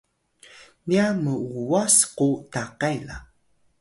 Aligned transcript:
niya 0.87 1.07
m’uwas 1.21 1.95
ku 2.15 2.27
takay 2.53 2.97
la 3.07 3.17